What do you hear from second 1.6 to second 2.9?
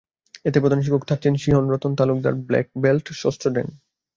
Ratan Talukdar, black